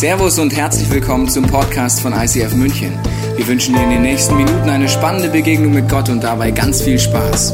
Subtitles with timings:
[0.00, 2.98] Servus und herzlich willkommen zum Podcast von ICF München.
[3.36, 6.80] Wir wünschen dir in den nächsten Minuten eine spannende Begegnung mit Gott und dabei ganz
[6.80, 7.52] viel Spaß.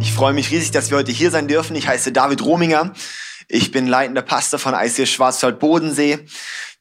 [0.00, 1.76] Ich freue mich riesig, dass wir heute hier sein dürfen.
[1.76, 2.92] Ich heiße David Rominger.
[3.52, 6.20] Ich bin leitender Pastor von ICF Schwarzwald-Bodensee.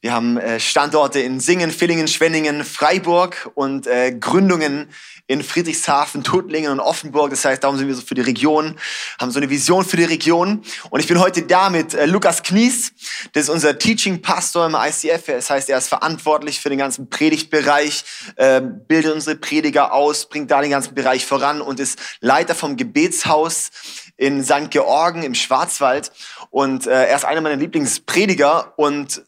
[0.01, 4.87] Wir haben äh, Standorte in Singen, Villingen, Schwenningen, Freiburg und äh, Gründungen
[5.25, 7.31] in Friedrichshafen, Tuttlingen und Offenburg.
[7.31, 8.75] Das heißt, darum sind wir so für die Region,
[9.19, 10.63] haben so eine Vision für die Region.
[10.91, 12.93] Und ich bin heute da mit äh, Lukas Knies.
[13.33, 15.25] Das ist unser Teaching Pastor im ICF.
[15.25, 18.03] Das heißt, er ist verantwortlich für den ganzen Predigtbereich,
[18.35, 22.77] äh, bildet unsere Prediger aus, bringt da den ganzen Bereich voran und ist Leiter vom
[22.77, 23.71] Gebetshaus
[24.19, 24.69] in St.
[24.69, 26.11] Georgen im Schwarzwald.
[26.49, 29.23] Und äh, er ist einer meiner Lieblingsprediger und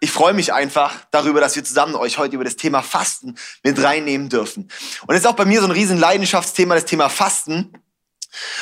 [0.00, 3.82] ich freue mich einfach darüber, dass wir zusammen euch heute über das Thema Fasten mit
[3.82, 4.70] reinnehmen dürfen.
[5.06, 7.72] Und es ist auch bei mir so ein riesen Leidenschaftsthema, das Thema Fasten.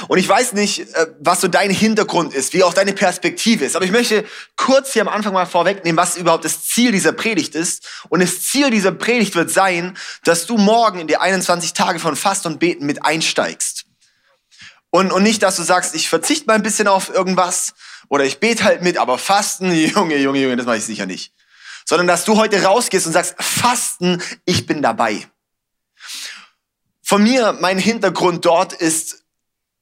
[0.06, 3.74] Und ich weiß nicht, äh, was so dein Hintergrund ist, wie auch deine Perspektive ist.
[3.74, 4.24] Aber ich möchte
[4.56, 7.88] kurz hier am Anfang mal vorwegnehmen, was überhaupt das Ziel dieser Predigt ist.
[8.08, 12.14] Und das Ziel dieser Predigt wird sein, dass du morgen in die 21 Tage von
[12.14, 13.86] Fasten und Beten mit einsteigst.
[14.90, 17.74] Und, und nicht, dass du sagst, ich verzichte mal ein bisschen auf irgendwas,
[18.08, 21.32] oder ich bete halt mit, aber Fasten, Junge, Junge, Junge, das mache ich sicher nicht.
[21.84, 25.26] Sondern dass du heute rausgehst und sagst, Fasten, ich bin dabei.
[27.02, 29.24] Von mir, mein Hintergrund dort ist,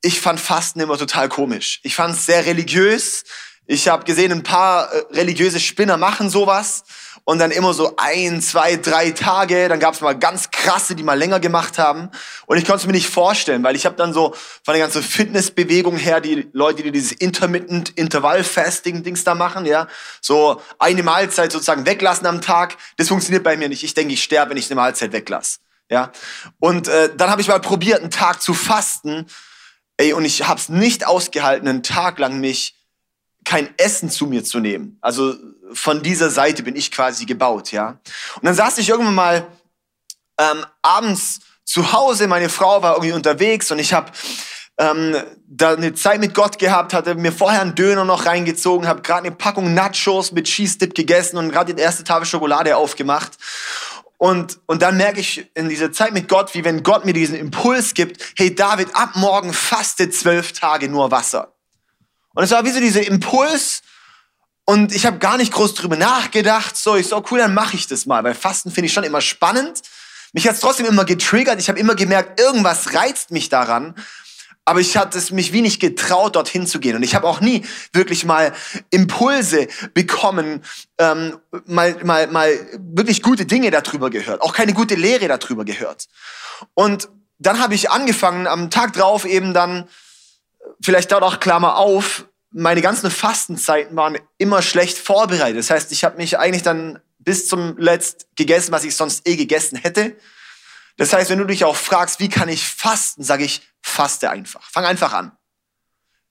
[0.01, 1.79] ich fand Fasten immer total komisch.
[1.85, 3.25] Ich fand es sehr religiös.
[3.67, 6.83] Ich habe gesehen, ein paar äh, religiöse Spinner machen sowas
[7.25, 9.69] und dann immer so ein, zwei, drei Tage.
[9.69, 12.11] Dann gab es mal ganz krasse, die mal länger gemacht haben.
[12.47, 14.35] Und ich konnte es mir nicht vorstellen, weil ich habe dann so
[14.65, 19.87] von der ganzen Fitnessbewegung her die Leute, die dieses Intermittent Intervall-Fasting-Dings da machen, ja,
[20.21, 22.77] so eine Mahlzeit sozusagen weglassen am Tag.
[22.97, 23.85] Das funktioniert bei mir nicht.
[23.85, 25.59] Ich denke, ich sterbe, wenn ich eine Mahlzeit weglasse.
[25.91, 26.11] Ja,
[26.59, 29.27] und äh, dann habe ich mal probiert, einen Tag zu fasten.
[29.99, 32.77] Ey, und ich habe es nicht ausgehalten, einen Tag lang mich
[33.45, 34.97] kein Essen zu mir zu nehmen.
[35.01, 35.35] Also
[35.75, 37.99] von dieser Seite bin ich quasi gebaut, ja.
[38.37, 39.47] Und dann saß ich irgendwann mal
[40.39, 44.11] ähm, abends zu Hause, meine Frau war irgendwie unterwegs und ich habe
[44.79, 45.17] ähm,
[45.47, 49.27] da eine Zeit mit Gott gehabt, hatte mir vorher einen Döner noch reingezogen, habe gerade
[49.27, 53.33] eine Packung Nachos mit Cheese Dip gegessen und gerade die erste Tafel Schokolade aufgemacht.
[54.17, 57.35] Und, und dann merke ich in dieser Zeit mit Gott, wie wenn Gott mir diesen
[57.35, 61.53] Impuls gibt, hey David, ab morgen faste zwölf Tage nur Wasser.
[62.35, 63.83] Und es war wie so dieser Impuls,
[64.73, 66.79] und ich habe gar nicht groß drüber nachgedacht.
[66.79, 68.25] So, ich so, cool, dann mache ich das mal.
[68.25, 69.83] Weil Fasten finde ich schon immer spannend.
[70.33, 71.61] Mich hat es trotzdem immer getriggert.
[71.61, 73.95] Ich habe immer gemerkt, irgendwas reizt mich daran.
[74.65, 76.97] Aber ich hatte es mich wie nicht getraut, dorthin zu gehen.
[76.97, 78.55] Und ich habe auch nie wirklich mal
[78.89, 80.65] Impulse bekommen,
[80.97, 84.41] ähm, mal, mal, mal wirklich gute Dinge darüber gehört.
[84.41, 86.07] Auch keine gute Lehre darüber gehört.
[86.73, 89.87] Und dann habe ich angefangen, am Tag drauf eben dann,
[90.81, 95.59] vielleicht dort auch Klammer auf, meine ganzen Fastenzeiten waren immer schlecht vorbereitet.
[95.59, 99.37] Das heißt, ich habe mich eigentlich dann bis zum Letzt gegessen, was ich sonst eh
[99.37, 100.17] gegessen hätte.
[100.97, 104.63] Das heißt, wenn du dich auch fragst, wie kann ich fasten, sage ich, faste einfach.
[104.71, 105.33] Fang einfach an.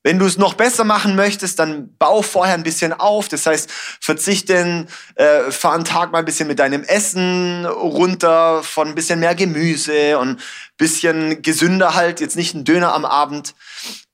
[0.03, 3.27] Wenn du es noch besser machen möchtest, dann bau vorher ein bisschen auf.
[3.27, 8.87] Das heißt, verzichten, äh, fahr einen Tag mal ein bisschen mit deinem Essen runter, von
[8.87, 10.41] ein bisschen mehr Gemüse und ein
[10.77, 13.53] bisschen gesünder halt, jetzt nicht ein Döner am Abend.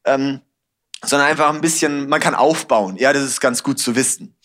[0.03, 0.41] Ähm,
[1.03, 2.97] sondern einfach ein bisschen, man kann aufbauen.
[2.97, 4.35] Ja, das ist ganz gut zu wissen.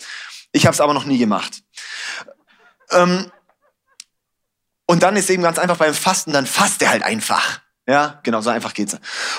[0.53, 1.63] Ich habe es aber noch nie gemacht.
[2.91, 3.31] Ähm,
[4.87, 7.61] und dann ist eben ganz einfach beim Fasten, dann fasst er halt einfach.
[7.89, 8.97] Ja, genau, so einfach geht's.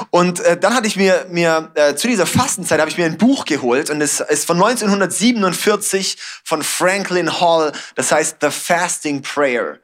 [0.10, 3.18] Und äh, dann hatte ich mir, mir äh, zu dieser Fastenzeit habe ich mir ein
[3.18, 9.80] Buch geholt und es ist von 1947 von Franklin Hall, das heißt The Fasting Prayer.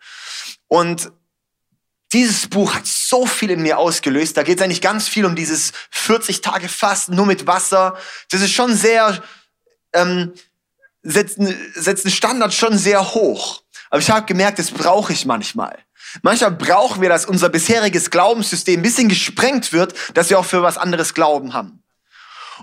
[0.68, 1.12] Und
[2.14, 4.36] dieses Buch hat so viel in mir ausgelöst.
[4.36, 7.98] Da geht es eigentlich ganz viel um dieses 40 Tage Fasten nur mit Wasser.
[8.32, 9.22] Das ist schon sehr,
[9.94, 10.34] ähm,
[11.04, 11.38] setzt,
[11.76, 13.62] setzt einen Standard schon sehr hoch.
[13.92, 15.78] Aber ich habe gemerkt, das brauche ich manchmal.
[16.24, 20.64] Manchmal brauchen wir, dass unser bisheriges Glaubenssystem ein bisschen gesprengt wird, dass wir auch für
[20.64, 21.84] was anderes Glauben haben.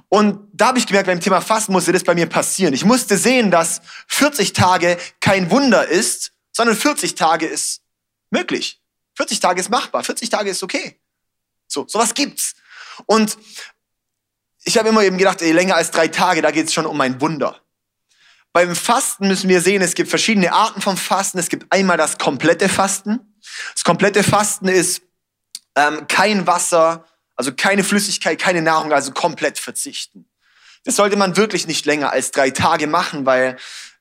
[0.08, 2.74] Und da habe ich gemerkt, beim Thema Fasten musste das bei mir passieren.
[2.74, 7.82] Ich musste sehen, dass 40 Tage kein Wunder ist, sondern 40 Tage ist
[8.30, 8.80] möglich.
[9.16, 11.00] 40 Tage ist machbar, 40 Tage ist okay.
[11.66, 12.54] So, sowas gibt's.
[13.06, 13.36] Und
[14.64, 17.20] ich habe immer eben gedacht, ey, länger als drei Tage, da geht's schon um ein
[17.20, 17.60] Wunder.
[18.52, 21.38] Beim Fasten müssen wir sehen, es gibt verschiedene Arten vom Fasten.
[21.38, 23.36] Es gibt einmal das komplette Fasten.
[23.74, 25.02] Das komplette Fasten ist
[25.74, 27.04] ähm, kein Wasser,
[27.36, 30.28] also keine Flüssigkeit, keine Nahrung, also komplett verzichten.
[30.84, 33.58] Das sollte man wirklich nicht länger als drei Tage machen, weil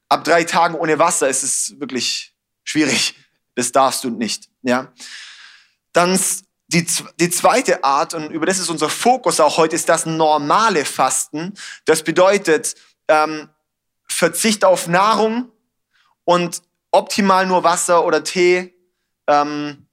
[0.07, 2.33] ab drei Tagen ohne Wasser ist es wirklich
[2.63, 3.15] schwierig.
[3.55, 4.49] Das darfst du nicht.
[4.65, 4.91] Ja.
[5.93, 6.19] Dann
[6.67, 6.85] die,
[7.19, 11.53] die zweite Art, und über das ist unser Fokus auch heute, ist das normale Fasten.
[11.85, 12.75] Das bedeutet
[13.07, 13.49] ähm,
[14.07, 15.51] Verzicht auf Nahrung
[16.23, 18.73] und optimal nur Wasser oder Tee.
[19.27, 19.87] Ähm,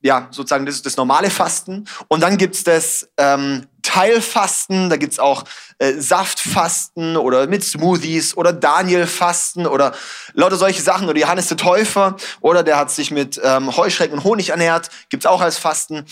[0.00, 1.86] ja, sozusagen, das ist das normale Fasten.
[2.08, 5.44] Und dann gibt's das ähm, Teilfasten, da gibt's auch
[5.78, 9.92] äh, Saftfasten oder mit Smoothies oder Danielfasten oder
[10.32, 11.10] lauter solche Sachen.
[11.10, 15.26] Oder Johannes der Täufer oder der hat sich mit ähm, Heuschrecken und Honig ernährt, gibt's
[15.26, 16.06] auch als Fasten.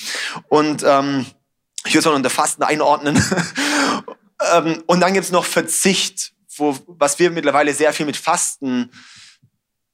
[0.49, 1.25] Und ähm,
[1.87, 3.17] ich würde es auch unter Fasten einordnen.
[4.53, 8.91] ähm, und dann gibt's noch Verzicht, wo, was wir mittlerweile sehr viel mit Fasten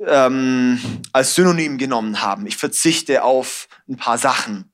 [0.05, 0.81] ähm,
[1.13, 2.49] als Synonym genommen haben.
[2.49, 4.73] Ich verzichte auf ein paar Sachen.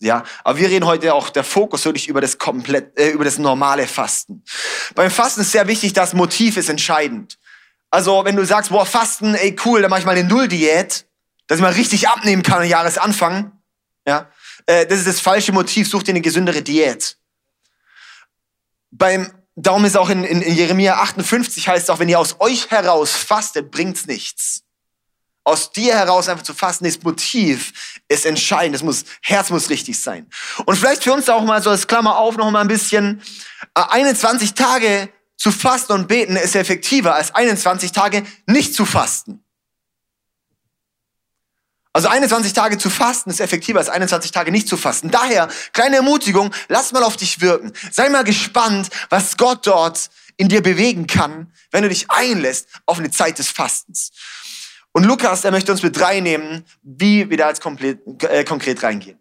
[0.00, 3.38] Ja, aber wir reden heute auch der Fokus wirklich über das komplett, äh, über das
[3.38, 4.42] normale Fasten.
[4.94, 7.38] Beim Fasten ist sehr wichtig, das Motiv ist entscheidend.
[7.90, 11.06] Also wenn du sagst, boah, Fasten, ey cool, dann mache ich mal eine Null-Diät,
[11.46, 13.52] dass ich mal richtig abnehmen kann am Jahresanfang.
[14.06, 14.30] Ja,
[14.66, 15.88] äh, das ist das falsche Motiv.
[15.88, 17.18] Such dir eine gesündere Diät.
[18.90, 19.30] Beim
[19.62, 22.70] Darum ist auch in, in, in Jeremia 58 heißt es auch, wenn ihr aus euch
[22.70, 24.62] heraus fastet, bringt's nichts.
[25.44, 27.72] Aus dir heraus einfach zu fasten, das Motiv
[28.08, 28.74] ist entscheidend.
[28.74, 30.26] Das muss, Herz muss richtig sein.
[30.66, 33.22] Und vielleicht für uns auch mal so als Klammer auf noch mal ein bisschen,
[33.74, 39.42] 21 äh, Tage zu fasten und beten ist effektiver als 21 Tage nicht zu fasten.
[41.92, 45.10] Also 21 Tage zu fasten ist effektiver als 21 Tage nicht zu fasten.
[45.10, 47.72] Daher, kleine Ermutigung, lass mal auf dich wirken.
[47.90, 52.98] Sei mal gespannt, was Gott dort in dir bewegen kann, wenn du dich einlässt auf
[52.98, 54.12] eine Zeit des Fastens.
[54.92, 59.18] Und Lukas, er möchte uns mit reinnehmen, wie wir da jetzt komplett, äh, konkret reingehen.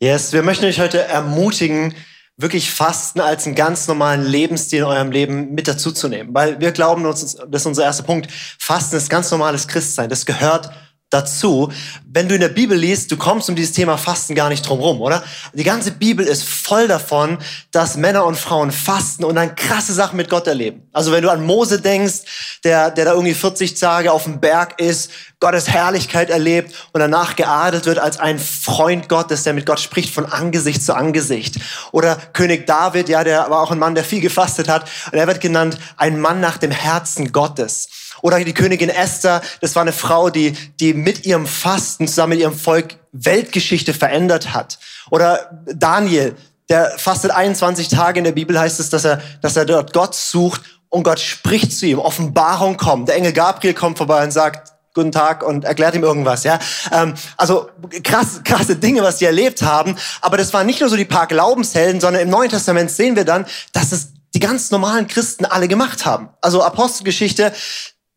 [0.00, 1.94] Yes, wir möchten euch heute ermutigen,
[2.36, 6.34] wirklich Fasten als einen ganz normalen Lebensstil in eurem Leben mit dazuzunehmen.
[6.34, 10.10] Weil wir glauben, das ist unser erster Punkt, Fasten ist ganz normales Christsein.
[10.10, 10.70] Das gehört
[11.16, 11.72] dazu.
[12.04, 14.80] Wenn du in der Bibel liest, du kommst um dieses Thema Fasten gar nicht drum
[14.80, 15.22] rum, oder?
[15.52, 17.38] Die ganze Bibel ist voll davon,
[17.72, 20.88] dass Männer und Frauen fasten und dann krasse Sachen mit Gott erleben.
[20.92, 24.80] Also wenn du an Mose denkst, der, der da irgendwie 40 Tage auf dem Berg
[24.80, 25.10] ist,
[25.40, 30.14] Gottes Herrlichkeit erlebt und danach geadelt wird als ein Freund Gottes, der mit Gott spricht
[30.14, 31.56] von Angesicht zu Angesicht.
[31.92, 35.26] Oder König David, ja, der war auch ein Mann, der viel gefastet hat und er
[35.26, 37.88] wird genannt ein Mann nach dem Herzen Gottes.
[38.26, 42.40] Oder die Königin Esther, das war eine Frau, die, die mit ihrem Fasten zusammen mit
[42.40, 44.80] ihrem Volk Weltgeschichte verändert hat.
[45.10, 46.34] Oder Daniel,
[46.68, 50.16] der fastet 21 Tage in der Bibel heißt es, dass er, dass er dort Gott
[50.16, 52.00] sucht und Gott spricht zu ihm.
[52.00, 53.08] Offenbarung kommt.
[53.08, 56.58] Der Engel Gabriel kommt vorbei und sagt, guten Tag und erklärt ihm irgendwas, ja.
[56.90, 57.68] Ähm, also
[58.02, 59.96] krass, krasse Dinge, was die erlebt haben.
[60.20, 63.24] Aber das waren nicht nur so die paar Glaubenshelden, sondern im Neuen Testament sehen wir
[63.24, 66.28] dann, dass es die ganz normalen Christen alle gemacht haben.
[66.40, 67.52] Also Apostelgeschichte,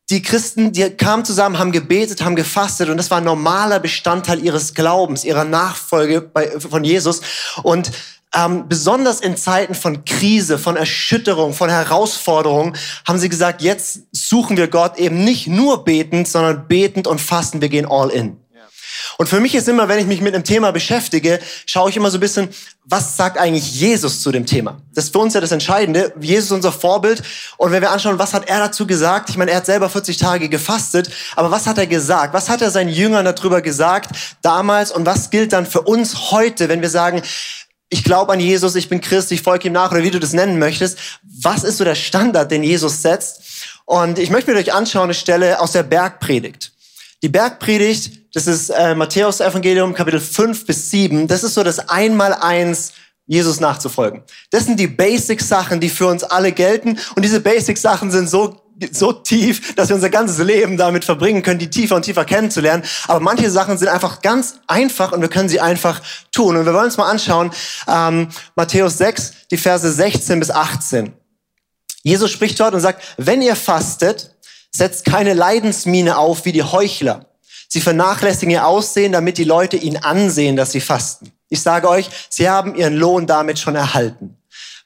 [0.09, 4.43] die Christen, die kamen zusammen, haben gebetet, haben gefastet und das war ein normaler Bestandteil
[4.43, 7.21] ihres Glaubens, ihrer Nachfolge bei, von Jesus.
[7.61, 7.91] Und
[8.33, 12.75] ähm, besonders in Zeiten von Krise, von Erschütterung, von Herausforderung,
[13.07, 17.61] haben sie gesagt, jetzt suchen wir Gott eben nicht nur betend, sondern betend und fasten,
[17.61, 18.37] wir gehen all in.
[19.17, 22.11] Und für mich ist immer, wenn ich mich mit einem Thema beschäftige, schaue ich immer
[22.11, 22.49] so ein bisschen,
[22.85, 24.81] was sagt eigentlich Jesus zu dem Thema?
[24.93, 26.13] Das ist für uns ja das Entscheidende.
[26.19, 27.21] Jesus ist unser Vorbild.
[27.57, 29.29] Und wenn wir anschauen, was hat er dazu gesagt?
[29.29, 31.09] Ich meine, er hat selber 40 Tage gefastet.
[31.35, 32.33] Aber was hat er gesagt?
[32.33, 34.09] Was hat er seinen Jüngern darüber gesagt
[34.41, 34.91] damals?
[34.91, 37.21] Und was gilt dann für uns heute, wenn wir sagen,
[37.89, 40.33] ich glaube an Jesus, ich bin Christ, ich folge ihm nach oder wie du das
[40.33, 40.97] nennen möchtest.
[41.41, 43.41] Was ist so der Standard, den Jesus setzt?
[43.85, 46.71] Und ich möchte mir euch anschauen eine Stelle aus der Bergpredigt.
[47.21, 51.27] Die Bergpredigt das ist äh, Matthäus Evangelium Kapitel 5 bis 7.
[51.27, 52.93] Das ist so das Einmaleins,
[53.25, 54.23] Jesus nachzufolgen.
[54.51, 56.99] Das sind die Basic-Sachen, die für uns alle gelten.
[57.15, 58.61] Und diese Basic-Sachen sind so
[58.91, 62.85] so tief, dass wir unser ganzes Leben damit verbringen können, die tiefer und tiefer kennenzulernen.
[63.09, 66.55] Aber manche Sachen sind einfach ganz einfach und wir können sie einfach tun.
[66.55, 67.51] Und wir wollen uns mal anschauen,
[67.89, 71.11] ähm, Matthäus 6, die Verse 16 bis 18.
[72.03, 74.33] Jesus spricht dort und sagt, wenn ihr fastet,
[74.71, 77.29] setzt keine Leidensmine auf wie die Heuchler
[77.71, 81.31] Sie vernachlässigen ihr Aussehen, damit die Leute ihnen ansehen, dass sie fasten.
[81.49, 84.35] Ich sage euch, sie haben ihren Lohn damit schon erhalten.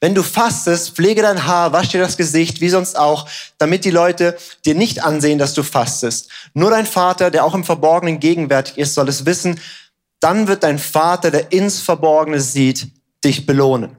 [0.02, 3.90] Wenn du fastest, pflege dein Haar, wasch dir das Gesicht, wie sonst auch, damit die
[3.90, 6.30] Leute dir nicht ansehen, dass du fastest.
[6.54, 9.62] Nur dein Vater, der auch im Verborgenen gegenwärtig ist, soll es wissen.
[10.20, 12.90] Dann wird dein Vater, der ins Verborgene sieht,
[13.24, 13.96] dich belohnen.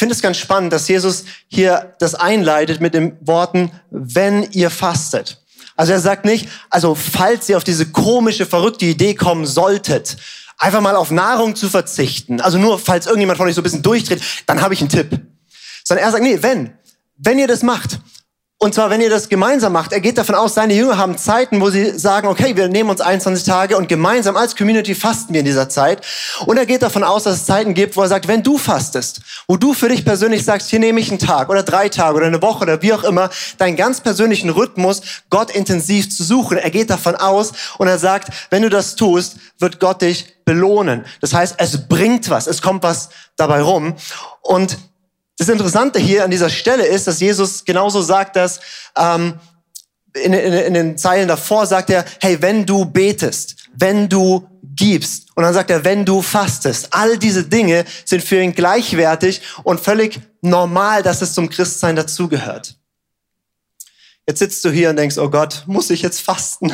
[0.00, 4.70] Ich finde es ganz spannend, dass Jesus hier das einleitet mit den Worten, wenn ihr
[4.70, 5.42] fastet.
[5.76, 10.16] Also er sagt nicht, also falls ihr auf diese komische, verrückte Idee kommen solltet,
[10.56, 13.82] einfach mal auf Nahrung zu verzichten, also nur falls irgendjemand von euch so ein bisschen
[13.82, 15.20] durchdreht, dann habe ich einen Tipp.
[15.84, 16.72] Sondern er sagt, nee, wenn,
[17.18, 18.00] wenn ihr das macht,
[18.62, 21.62] Und zwar, wenn ihr das gemeinsam macht, er geht davon aus, seine Jünger haben Zeiten,
[21.62, 25.40] wo sie sagen, okay, wir nehmen uns 21 Tage und gemeinsam als Community fasten wir
[25.40, 26.04] in dieser Zeit.
[26.44, 29.22] Und er geht davon aus, dass es Zeiten gibt, wo er sagt, wenn du fastest,
[29.48, 32.26] wo du für dich persönlich sagst, hier nehme ich einen Tag oder drei Tage oder
[32.26, 35.00] eine Woche oder wie auch immer, deinen ganz persönlichen Rhythmus,
[35.30, 36.58] Gott intensiv zu suchen.
[36.58, 41.06] Er geht davon aus und er sagt, wenn du das tust, wird Gott dich belohnen.
[41.22, 43.94] Das heißt, es bringt was, es kommt was dabei rum.
[44.42, 44.76] Und
[45.40, 48.60] das Interessante hier an dieser Stelle ist, dass Jesus genauso sagt, dass
[48.94, 49.40] ähm,
[50.12, 55.28] in, in, in den Zeilen davor sagt er, hey, wenn du betest, wenn du gibst,
[55.34, 59.80] und dann sagt er, wenn du fastest, all diese Dinge sind für ihn gleichwertig und
[59.80, 62.76] völlig normal, dass es zum Christsein dazugehört.
[64.28, 66.70] Jetzt sitzt du hier und denkst, oh Gott, muss ich jetzt fasten?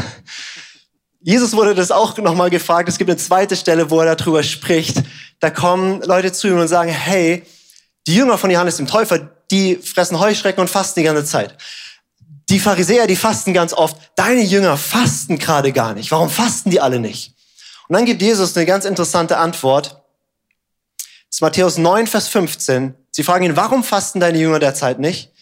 [1.21, 2.89] Jesus wurde das auch nochmal gefragt.
[2.89, 5.05] Es gibt eine zweite Stelle, wo er darüber spricht.
[5.39, 7.45] Da kommen Leute zu ihm und sagen, hey,
[8.07, 11.57] die Jünger von Johannes dem Täufer, die fressen Heuschrecken und fasten die ganze Zeit.
[12.49, 13.97] Die Pharisäer, die fasten ganz oft.
[14.15, 16.11] Deine Jünger fasten gerade gar nicht.
[16.13, 17.35] Warum fasten die alle nicht?
[17.89, 20.03] Und dann gibt Jesus eine ganz interessante Antwort.
[20.99, 22.95] Das ist Matthäus 9, Vers 15.
[23.11, 25.33] Sie fragen ihn, warum fasten deine Jünger derzeit nicht?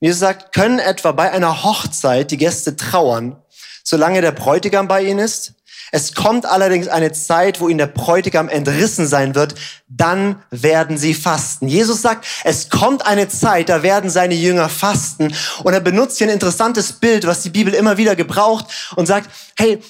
[0.00, 3.40] Und Jesus sagt, können etwa bei einer Hochzeit die Gäste trauern,
[3.82, 5.54] solange der Bräutigam bei ihnen ist?
[5.94, 9.54] Es kommt allerdings eine Zeit, wo ihnen der Bräutigam entrissen sein wird.
[9.88, 11.68] Dann werden sie fasten.
[11.68, 15.34] Jesus sagt, es kommt eine Zeit, da werden seine Jünger fasten.
[15.62, 18.64] Und er benutzt hier ein interessantes Bild, was die Bibel immer wieder gebraucht
[18.96, 19.80] und sagt, hey,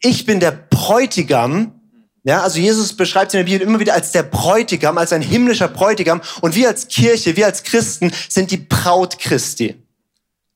[0.00, 1.80] ich bin der Bräutigam.
[2.24, 5.68] Ja, also Jesus beschreibt in der Bibel immer wieder als der Bräutigam, als ein himmlischer
[5.68, 6.22] Bräutigam.
[6.40, 9.83] Und wir als Kirche, wir als Christen sind die Braut Christi.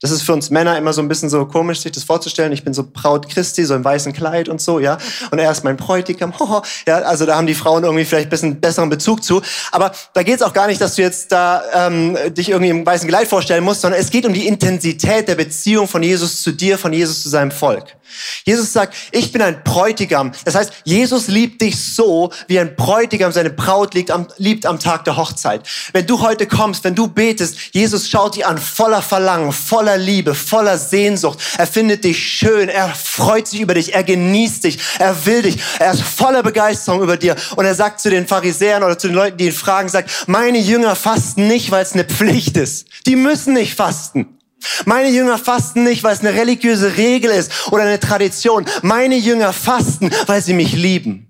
[0.00, 2.52] Das ist für uns Männer immer so ein bisschen so komisch, sich das vorzustellen.
[2.52, 4.96] Ich bin so Braut Christi, so im weißen Kleid und so, ja.
[5.32, 6.32] Und er ist mein Bräutigam.
[6.86, 9.42] ja, also da haben die Frauen irgendwie vielleicht ein bisschen besseren Bezug zu.
[9.72, 12.86] Aber da geht es auch gar nicht, dass du jetzt da ähm, dich irgendwie im
[12.86, 16.52] weißen Kleid vorstellen musst, sondern es geht um die Intensität der Beziehung von Jesus zu
[16.52, 17.98] dir, von Jesus zu seinem Volk.
[18.44, 20.32] Jesus sagt, ich bin ein Bräutigam.
[20.44, 24.78] Das heißt, Jesus liebt dich so, wie ein Bräutigam seine Braut liebt am, liebt am
[24.78, 25.68] Tag der Hochzeit.
[25.92, 30.35] Wenn du heute kommst, wenn du betest, Jesus schaut dich an voller Verlangen, voller Liebe,
[30.35, 31.38] voller Sehnsucht.
[31.57, 35.59] Er findet dich schön, er freut sich über dich, er genießt dich, er will dich,
[35.78, 37.37] er ist voller Begeisterung über dir.
[37.57, 40.59] Und er sagt zu den Pharisäern oder zu den Leuten, die ihn fragen, sagt, meine
[40.59, 42.87] Jünger fasten nicht, weil es eine Pflicht ist.
[43.07, 44.38] Die müssen nicht fasten.
[44.85, 48.64] Meine Jünger fasten nicht, weil es eine religiöse Regel ist oder eine Tradition.
[48.83, 51.27] Meine Jünger fasten, weil sie mich lieben.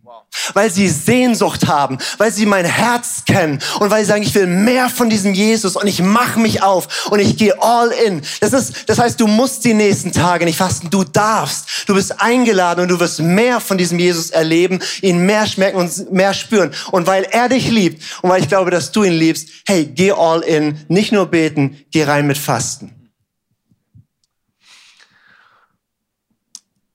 [0.55, 4.47] Weil sie Sehnsucht haben, weil sie mein Herz kennen und weil sie sagen, ich will
[4.47, 8.23] mehr von diesem Jesus und ich mache mich auf und ich gehe all in.
[8.41, 11.67] Das ist, das heißt, du musst die nächsten Tage nicht fasten, du darfst.
[11.87, 16.13] Du bist eingeladen und du wirst mehr von diesem Jesus erleben, ihn mehr schmecken und
[16.13, 16.73] mehr spüren.
[16.91, 20.13] Und weil er dich liebt und weil ich glaube, dass du ihn liebst, hey, geh
[20.13, 22.95] all in, nicht nur beten, geh rein mit Fasten.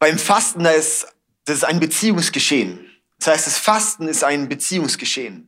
[0.04, 1.08] Beim Fasten, da ist,
[1.46, 2.78] das ist ein Beziehungsgeschehen.
[3.24, 5.48] Das heißt, das Fasten ist ein Beziehungsgeschehen.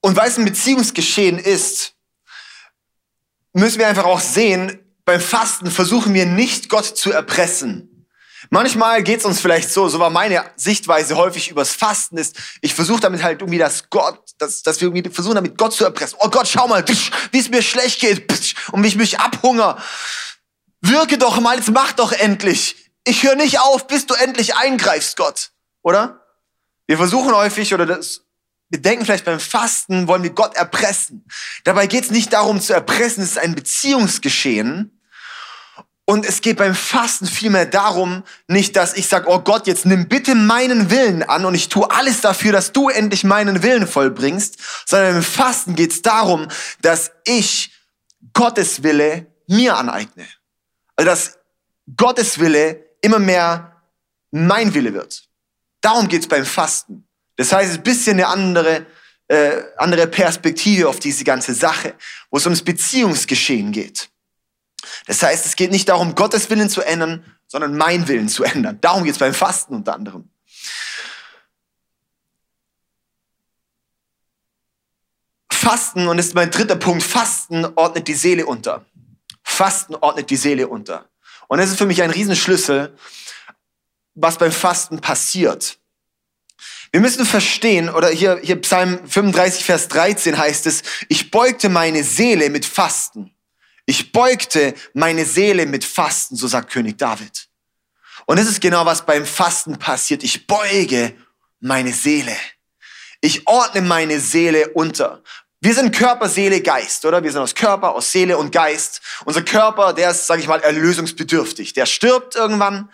[0.00, 1.94] Und weil es ein Beziehungsgeschehen ist,
[3.52, 8.08] müssen wir einfach auch sehen, beim Fasten versuchen wir nicht Gott zu erpressen.
[8.50, 12.74] Manchmal geht es uns vielleicht so, so war meine Sichtweise häufig übers Fasten ist, ich
[12.74, 16.18] versuche damit halt irgendwie, dass Gott, dass, dass wir irgendwie versuchen damit Gott zu erpressen.
[16.20, 16.84] Oh Gott, schau mal,
[17.32, 19.78] wie es mir schlecht geht und wie ich mich abhunger.
[20.82, 25.16] Wirke doch mal, jetzt mach doch endlich ich höre nicht auf, bis du endlich eingreifst,
[25.16, 25.50] Gott.
[25.82, 26.23] Oder?
[26.86, 28.22] Wir versuchen häufig, oder das,
[28.68, 31.24] wir denken vielleicht beim Fasten, wollen wir Gott erpressen.
[31.64, 34.90] Dabei geht es nicht darum zu erpressen, es ist ein Beziehungsgeschehen.
[36.06, 40.06] Und es geht beim Fasten vielmehr darum, nicht, dass ich sage, oh Gott, jetzt nimm
[40.06, 44.58] bitte meinen Willen an und ich tue alles dafür, dass du endlich meinen Willen vollbringst,
[44.84, 46.48] sondern im Fasten geht es darum,
[46.82, 47.72] dass ich
[48.34, 50.26] Gottes Wille mir aneigne.
[50.96, 51.38] Also dass
[51.96, 53.82] Gottes Wille immer mehr
[54.30, 55.23] mein Wille wird.
[55.84, 57.06] Darum geht's beim Fasten.
[57.36, 58.86] Das heißt, es ist ein bisschen eine andere,
[59.28, 61.94] äh, andere Perspektive auf diese ganze Sache,
[62.30, 64.08] wo es ums Beziehungsgeschehen geht.
[65.06, 68.78] Das heißt, es geht nicht darum, Gottes Willen zu ändern, sondern mein Willen zu ändern.
[68.80, 70.30] Darum geht's beim Fasten unter anderem.
[75.52, 78.86] Fasten, und das ist mein dritter Punkt, Fasten ordnet die Seele unter.
[79.42, 81.10] Fasten ordnet die Seele unter.
[81.48, 82.96] Und das ist für mich ein Riesenschlüssel,
[84.14, 85.78] was beim Fasten passiert.
[86.92, 92.04] Wir müssen verstehen, oder hier, hier Psalm 35, Vers 13 heißt es, ich beugte meine
[92.04, 93.34] Seele mit Fasten.
[93.86, 97.48] Ich beugte meine Seele mit Fasten, so sagt König David.
[98.26, 100.22] Und das ist genau, was beim Fasten passiert.
[100.22, 101.14] Ich beuge
[101.60, 102.36] meine Seele.
[103.20, 105.22] Ich ordne meine Seele unter.
[105.60, 107.22] Wir sind Körper, Seele, Geist, oder?
[107.22, 109.00] Wir sind aus Körper, aus Seele und Geist.
[109.24, 111.72] Unser Körper, der ist, sage ich mal, erlösungsbedürftig.
[111.72, 112.90] Der stirbt irgendwann,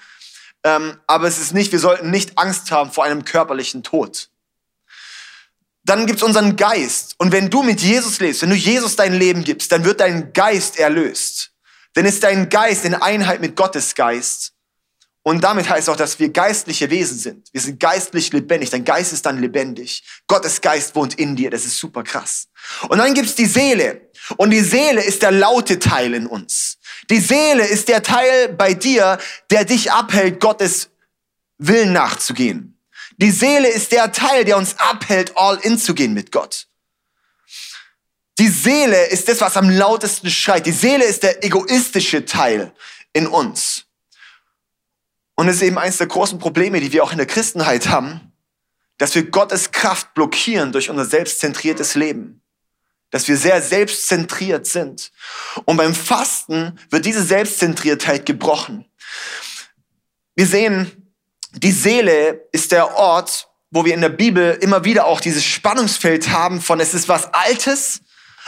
[0.64, 4.31] ähm, aber es ist nicht, wir sollten nicht Angst haben vor einem körperlichen Tod.
[5.85, 7.14] Dann gibt's unseren Geist.
[7.19, 10.33] Und wenn du mit Jesus lebst, wenn du Jesus dein Leben gibst, dann wird dein
[10.33, 11.52] Geist erlöst.
[11.97, 14.50] Denn ist dein Geist in Einheit mit Gottes Geist.
[15.23, 17.49] Und damit heißt auch, dass wir geistliche Wesen sind.
[17.53, 18.71] Wir sind geistlich lebendig.
[18.71, 20.03] Dein Geist ist dann lebendig.
[20.27, 21.50] Gottes Geist wohnt in dir.
[21.50, 22.49] Das ist super krass.
[22.89, 24.11] Und dann gibt's die Seele.
[24.39, 26.79] Und die Seele ist der laute Teil in uns.
[27.11, 29.19] Die Seele ist der Teil bei dir,
[29.50, 30.89] der dich abhält, Gottes
[31.59, 32.79] Willen nachzugehen.
[33.19, 36.67] Die Seele ist der Teil, der uns abhält, all in zu gehen mit Gott.
[38.39, 40.65] Die Seele ist das, was am lautesten schreit.
[40.65, 42.73] Die Seele ist der egoistische Teil
[43.12, 43.85] in uns.
[45.41, 48.31] Und es ist eben eines der großen Probleme, die wir auch in der Christenheit haben,
[48.99, 52.43] dass wir Gottes Kraft blockieren durch unser selbstzentriertes Leben.
[53.09, 55.11] Dass wir sehr selbstzentriert sind.
[55.65, 58.85] Und beim Fasten wird diese Selbstzentriertheit gebrochen.
[60.35, 61.11] Wir sehen,
[61.55, 66.29] die Seele ist der Ort, wo wir in der Bibel immer wieder auch dieses Spannungsfeld
[66.29, 68.03] haben von es ist was Altes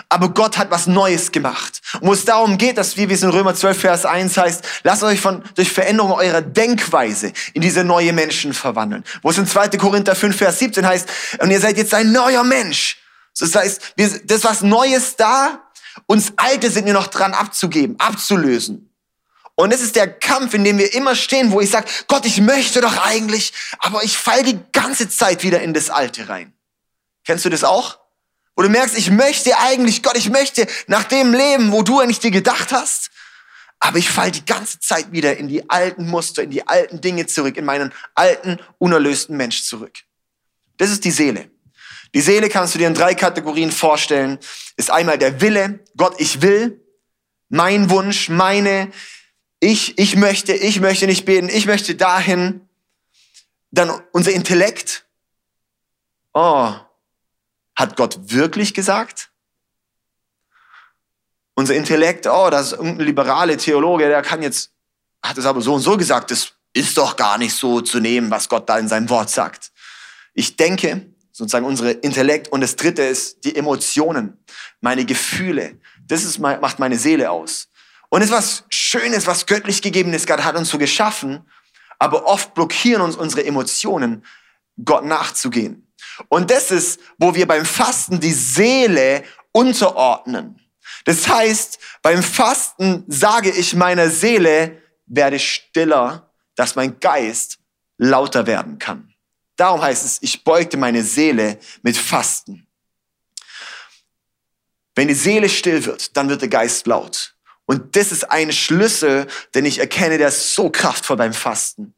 [0.09, 1.80] aber Gott hat was Neues gemacht.
[2.00, 4.64] Und wo es darum geht, dass wir, wie es in Römer 12, Vers 1 heißt,
[4.82, 9.04] lasst euch von, durch Veränderung eurer Denkweise in diese neue Menschen verwandeln.
[9.23, 9.68] Wo es in 2.
[9.71, 11.09] Korinther 5, Vers 17 heißt,
[11.40, 12.99] und ihr seid jetzt ein neuer Mensch.
[13.38, 15.62] Das heißt, wir, das was Neues da,
[16.06, 18.88] uns Alte sind wir noch dran abzugeben, abzulösen.
[19.54, 22.40] Und es ist der Kampf, in dem wir immer stehen, wo ich sage, Gott, ich
[22.40, 26.52] möchte doch eigentlich, aber ich falle die ganze Zeit wieder in das Alte rein.
[27.25, 27.99] Kennst du das auch?
[28.54, 32.21] Wo du merkst, ich möchte eigentlich, Gott, ich möchte nach dem Leben, wo du eigentlich
[32.21, 33.11] dir gedacht hast,
[33.80, 37.26] aber ich falle die ganze Zeit wieder in die alten Muster, in die alten Dinge
[37.26, 39.99] zurück, in meinen alten, unerlösten Mensch zurück.
[40.76, 41.50] Das ist die Seele.
[42.14, 44.38] Die Seele kannst du dir in drei Kategorien vorstellen.
[44.76, 46.80] Ist einmal der Wille, Gott, ich will,
[47.49, 48.92] mein Wunsch, meine,
[49.61, 52.68] ich, ich möchte, ich möchte nicht beten, ich möchte dahin.
[53.71, 55.06] Dann unser Intellekt.
[56.35, 56.75] Oh,
[57.83, 59.31] hat Gott wirklich gesagt?
[61.55, 64.71] Unser Intellekt, oh, das ist irgendein liberale Theologe, der kann jetzt,
[65.23, 68.30] hat es aber so und so gesagt, das ist doch gar nicht so zu nehmen,
[68.30, 69.71] was Gott da in seinem Wort sagt.
[70.33, 74.39] Ich denke, sozusagen unsere Intellekt und das dritte ist die Emotionen,
[74.80, 75.78] meine Gefühle.
[76.06, 77.69] Das ist, macht meine Seele aus.
[78.09, 80.26] Und es ist was Schönes, was göttlich gegeben ist.
[80.26, 81.47] Gott hat uns so geschaffen,
[81.99, 84.25] aber oft blockieren uns unsere Emotionen,
[84.85, 85.93] Gott nachzugehen.
[86.28, 90.61] Und das ist, wo wir beim Fasten die Seele unterordnen.
[91.04, 97.58] Das heißt, beim Fasten sage ich meiner Seele, werde stiller, dass mein Geist
[97.99, 99.13] lauter werden kann.
[99.56, 102.67] Darum heißt es, ich beugte meine Seele mit Fasten.
[104.95, 107.35] Wenn die Seele still wird, dann wird der Geist laut.
[107.65, 111.95] Und das ist ein Schlüssel, den ich erkenne, der ist so kraftvoll beim Fasten.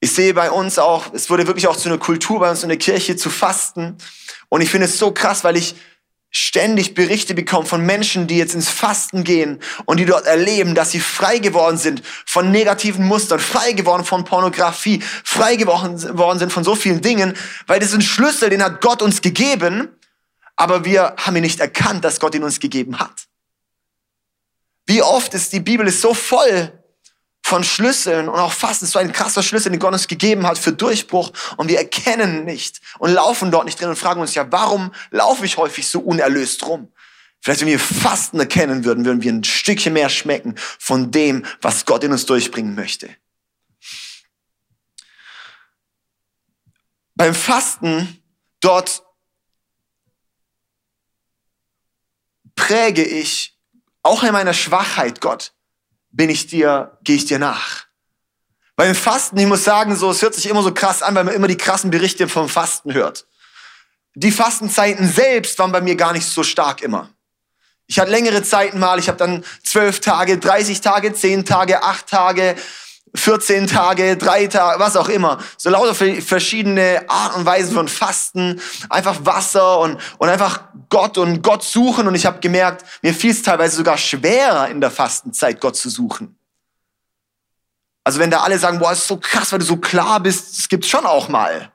[0.00, 2.68] Ich sehe bei uns auch, es wurde wirklich auch zu einer Kultur bei uns in
[2.68, 3.96] der Kirche zu fasten.
[4.48, 5.74] Und ich finde es so krass, weil ich
[6.30, 10.90] ständig Berichte bekomme von Menschen, die jetzt ins Fasten gehen und die dort erleben, dass
[10.90, 16.62] sie frei geworden sind von negativen Mustern, frei geworden von Pornografie, frei geworden sind von
[16.62, 17.34] so vielen Dingen,
[17.66, 19.88] weil das ist ein Schlüssel, den hat Gott uns gegeben,
[20.56, 23.28] aber wir haben ihn nicht erkannt, dass Gott ihn uns gegeben hat.
[24.84, 26.75] Wie oft ist die Bibel ist so voll
[27.46, 30.58] von Schlüsseln und auch Fasten ist so ein krasser Schlüssel, den Gott uns gegeben hat
[30.58, 34.50] für Durchbruch und wir erkennen nicht und laufen dort nicht drin und fragen uns ja,
[34.50, 36.92] warum laufe ich häufig so unerlöst rum?
[37.40, 41.86] Vielleicht, wenn wir Fasten erkennen würden, würden wir ein Stückchen mehr schmecken von dem, was
[41.86, 43.14] Gott in uns durchbringen möchte.
[47.14, 48.24] Beim Fasten
[48.58, 49.04] dort
[52.56, 53.56] präge ich
[54.02, 55.52] auch in meiner Schwachheit Gott
[56.16, 57.84] bin ich dir, gehe ich dir nach.
[58.74, 61.34] Beim Fasten, ich muss sagen, so, es hört sich immer so krass an, weil man
[61.34, 63.26] immer die krassen Berichte vom Fasten hört.
[64.14, 67.10] Die Fastenzeiten selbst waren bei mir gar nicht so stark immer.
[67.86, 72.08] Ich hatte längere Zeiten mal, ich habe dann zwölf Tage, 30 Tage, zehn Tage, acht
[72.08, 72.56] Tage,
[73.14, 75.38] 14 Tage, drei Tage, was auch immer.
[75.56, 81.42] So lauter verschiedene Arten und Weisen von Fasten, einfach Wasser und, und einfach Gott und
[81.42, 82.06] Gott suchen.
[82.06, 85.88] Und ich habe gemerkt, mir fiel es teilweise sogar schwerer in der Fastenzeit, Gott zu
[85.88, 86.36] suchen.
[88.04, 90.68] Also wenn da alle sagen, boah, ist so krass, weil du so klar bist, es
[90.68, 91.72] gibt's schon auch mal.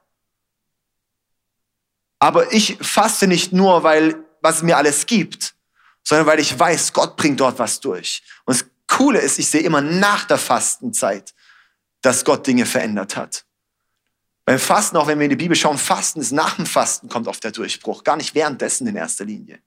[2.19, 5.55] Aber ich faste nicht nur, weil was mir alles gibt,
[6.03, 8.23] sondern weil ich weiß, Gott bringt dort was durch.
[8.45, 11.33] Und es Coole ist, ich sehe immer nach der Fastenzeit,
[12.01, 13.45] dass Gott Dinge verändert hat.
[14.43, 17.29] Beim Fasten, auch wenn wir in die Bibel schauen, Fasten ist nach dem Fasten kommt
[17.29, 19.59] oft der Durchbruch, gar nicht währenddessen in erster Linie.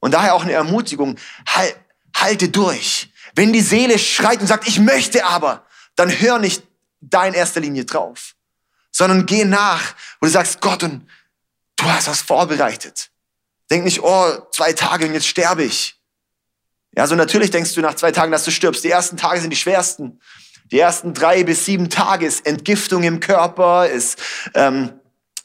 [0.00, 1.76] Und daher auch eine Ermutigung, halt,
[2.16, 3.12] halte durch.
[3.34, 6.62] Wenn die Seele schreit und sagt, ich möchte aber, dann hör nicht
[7.02, 8.34] da in erster Linie drauf,
[8.90, 11.06] sondern geh nach, wo du sagst, Gott, und
[11.76, 13.10] du hast was vorbereitet.
[13.70, 15.97] Denk nicht, oh, zwei Tage und jetzt sterbe ich.
[16.96, 18.82] Ja, so natürlich denkst du nach zwei Tagen, dass du stirbst.
[18.84, 20.20] Die ersten Tage sind die schwersten.
[20.70, 24.18] Die ersten drei bis sieben Tage ist Entgiftung im Körper, ist
[24.54, 24.97] ähm,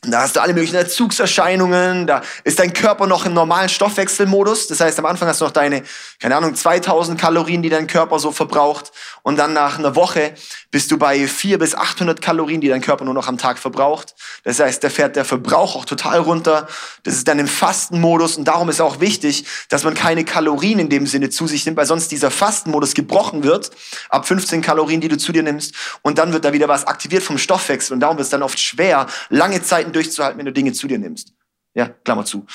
[0.06, 4.68] da hast du alle möglichen Erzugserscheinungen, da ist dein Körper noch im normalen Stoffwechselmodus.
[4.68, 5.84] Das heißt, am Anfang hast du noch deine,
[6.20, 8.92] keine Ahnung, 2000 Kalorien, die dein Körper so verbraucht.
[9.22, 10.34] Und dann nach einer Woche
[10.72, 14.16] bist du bei 400 bis 800 Kalorien, die dein Körper nur noch am Tag verbraucht.
[14.44, 16.68] Das heißt, da fährt der Verbrauch auch total runter.
[17.04, 18.38] Das ist dann im Fastenmodus.
[18.38, 21.78] Und darum ist auch wichtig, dass man keine Kalorien in dem Sinne zu sich nimmt,
[21.78, 23.72] weil sonst dieser Fastenmodus gebrochen wird.
[24.10, 25.74] Ab 15 Kalorien, die du zu dir nimmst.
[26.02, 27.94] Und dann wird da wieder was aktiviert vom Stoffwechsel.
[27.94, 31.00] Und darum ist es dann oft schwer, lange Zeiten durchzuhalten, wenn du Dinge zu dir
[31.00, 31.34] nimmst.
[31.74, 32.46] Ja, Klammer zu.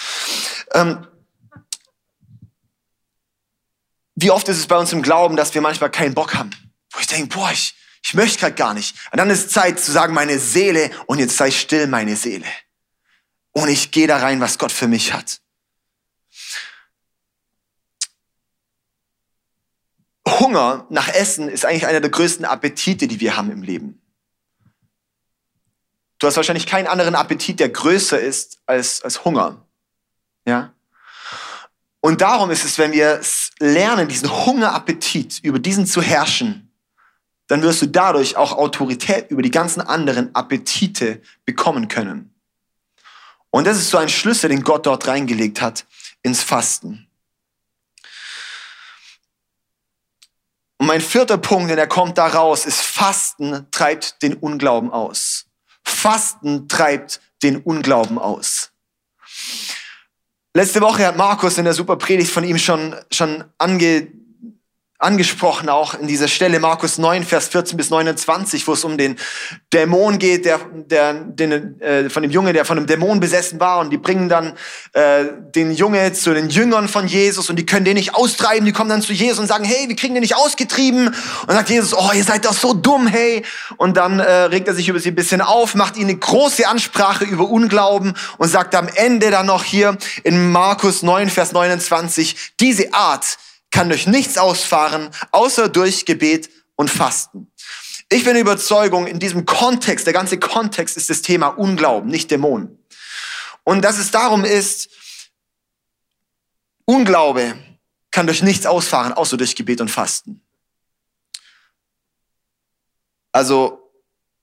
[0.75, 1.07] Ähm,
[4.15, 6.51] wie oft ist es bei uns im Glauben, dass wir manchmal keinen Bock haben?
[6.93, 8.97] Wo ich denke, boah, ich, ich möchte gerade gar nicht.
[9.13, 12.47] Und dann ist Zeit zu sagen, meine Seele, und jetzt sei still, meine Seele.
[13.53, 15.41] Und ich gehe da rein, was Gott für mich hat.
[20.41, 24.01] Hunger nach Essen ist eigentlich einer der größten Appetite, die wir haben im Leben.
[26.19, 29.65] Du hast wahrscheinlich keinen anderen Appetit, der größer ist als, als Hunger.
[30.47, 30.73] Ja?
[32.01, 33.21] Und darum ist es, wenn wir
[33.61, 36.73] lernen, diesen Hungerappetit, über diesen zu herrschen,
[37.47, 42.35] dann wirst du dadurch auch Autorität über die ganzen anderen Appetite bekommen können.
[43.51, 45.87] Und das ist so ein Schlüssel, den Gott dort reingelegt hat
[46.23, 47.09] ins Fasten.
[50.77, 55.48] Und mein vierter Punkt, denn er kommt da raus, ist Fasten treibt den Unglauben aus.
[55.89, 58.71] Fasten treibt den Unglauben aus.
[60.55, 64.09] Letzte Woche hat Markus in der super Predigt von ihm schon, schon ange,
[64.99, 69.17] angesprochen, auch in dieser Stelle, Markus 9, Vers 14 bis 29, wo es um den
[69.73, 73.79] Dämon geht, der, der den, äh, von dem Junge, der von einem Dämon besessen war.
[73.79, 74.55] Und die bringen dann
[74.95, 78.65] äh, den Junge zu den Jüngern von Jesus und die können den nicht austreiben.
[78.67, 81.15] Die kommen dann zu Jesus und sagen, hey, wir kriegen den nicht ausgetrieben.
[81.47, 83.45] Und sagt Jesus, oh, ihr seid doch so dumm, hey.
[83.77, 86.67] Und dann äh, regt er sich über sie ein bisschen auf, macht ihnen eine große
[86.67, 92.55] Ansprache über Unglauben und sagt am Ende dann noch hier in Markus 9, Vers 29,
[92.59, 93.39] diese Art,
[93.79, 97.53] kann durch nichts ausfahren, außer durch Gebet und Fasten.
[98.09, 102.29] Ich bin der Überzeugung, in diesem Kontext, der ganze Kontext ist das Thema Unglauben, nicht
[102.33, 102.85] Dämonen.
[103.63, 104.91] Und dass es darum ist,
[106.87, 107.57] Unglaube
[108.11, 110.41] kann durch nichts ausfahren, außer durch Gebet und Fasten.
[113.31, 113.93] Also,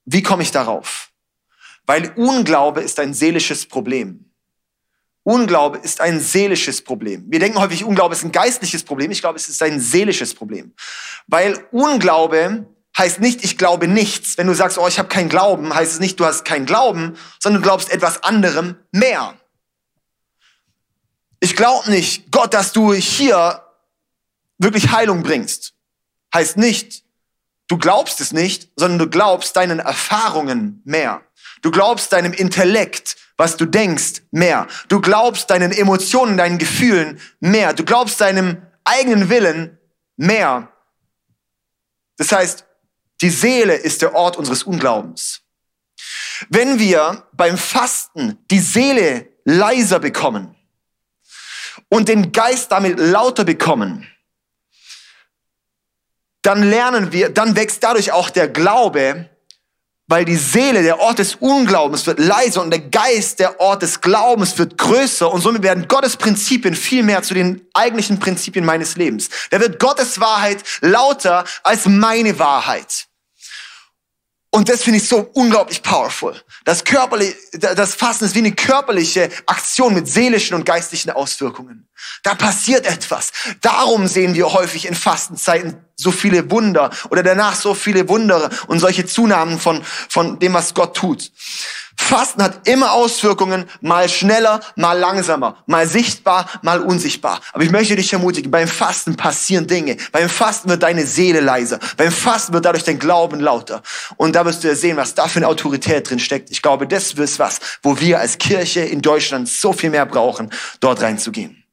[0.05, 1.11] wie komme ich darauf?
[1.85, 4.24] Weil Unglaube ist ein seelisches Problem.
[5.25, 7.25] Unglaube ist ein seelisches Problem.
[7.27, 9.09] Wir denken häufig, Unglaube ist ein geistliches Problem.
[9.09, 10.75] Ich glaube, es ist ein seelisches Problem.
[11.25, 14.37] Weil Unglaube heißt nicht, ich glaube nichts.
[14.37, 17.17] Wenn du sagst, oh, ich habe keinen Glauben, heißt es nicht, du hast keinen Glauben,
[17.39, 19.33] sondern du glaubst etwas anderem mehr.
[21.39, 23.63] Ich glaube nicht, Gott, dass du hier
[24.59, 25.73] wirklich Heilung bringst.
[26.35, 27.03] Heißt nicht,
[27.67, 31.23] du glaubst es nicht, sondern du glaubst deinen Erfahrungen mehr.
[31.65, 34.67] Du glaubst deinem Intellekt, was du denkst, mehr.
[34.87, 37.73] Du glaubst deinen Emotionen, deinen Gefühlen mehr.
[37.73, 39.79] Du glaubst deinem eigenen Willen
[40.15, 40.71] mehr.
[42.17, 42.67] Das heißt,
[43.21, 45.41] die Seele ist der Ort unseres Unglaubens.
[46.49, 50.55] Wenn wir beim Fasten die Seele leiser bekommen
[51.89, 54.07] und den Geist damit lauter bekommen,
[56.43, 59.31] dann lernen wir, dann wächst dadurch auch der Glaube,
[60.07, 64.01] weil die Seele, der Ort des Unglaubens, wird leiser und der Geist, der Ort des
[64.01, 68.95] Glaubens, wird größer und somit werden Gottes Prinzipien viel mehr zu den eigentlichen Prinzipien meines
[68.95, 69.29] Lebens.
[69.49, 73.07] Da wird Gottes Wahrheit lauter als meine Wahrheit.
[74.55, 76.33] Und das finde ich so unglaublich powerful.
[76.63, 81.89] Das körperliche, das Fasten ist wie eine körperliche Aktion mit seelischen und geistlichen Auswirkungen.
[82.23, 83.33] Da passiert etwas.
[83.59, 88.79] Darum sehen wir häufig in Fastenzeiten so viele Wunder oder danach so viele Wunder und
[88.79, 91.33] solche Zunahmen von, von dem, was Gott tut.
[91.97, 97.41] Fasten hat immer Auswirkungen, mal schneller, mal langsamer, mal sichtbar, mal unsichtbar.
[97.53, 99.97] Aber ich möchte dich ermutigen, beim Fasten passieren Dinge.
[100.11, 101.79] Beim Fasten wird deine Seele leiser.
[101.97, 103.81] Beim Fasten wird dadurch dein Glauben lauter.
[104.17, 106.51] Und da wirst du ja sehen, was da für eine Autorität drin steckt.
[106.51, 110.51] Ich glaube, das ist was, wo wir als Kirche in Deutschland so viel mehr brauchen,
[110.79, 111.63] dort reinzugehen.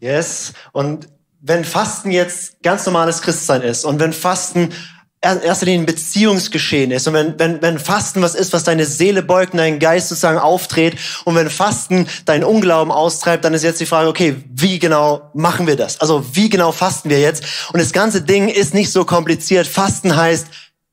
[0.00, 0.52] Yes.
[0.72, 1.08] Und
[1.40, 4.72] wenn Fasten jetzt ganz normales Christsein ist und wenn Fasten
[5.24, 7.08] erster Linie ein Beziehungsgeschehen ist.
[7.08, 10.38] Und wenn, wenn, wenn Fasten was ist, was deine Seele beugt und deinen Geist sozusagen
[10.38, 15.30] aufdreht und wenn Fasten deinen Unglauben austreibt, dann ist jetzt die Frage, okay, wie genau
[15.34, 16.00] machen wir das?
[16.00, 17.44] Also wie genau fasten wir jetzt?
[17.72, 19.66] Und das ganze Ding ist nicht so kompliziert.
[19.66, 20.46] Fasten heißt,